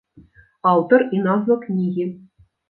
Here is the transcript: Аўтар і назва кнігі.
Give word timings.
Аўтар 0.71 1.05
і 1.17 1.19
назва 1.27 1.59
кнігі. 1.67 2.09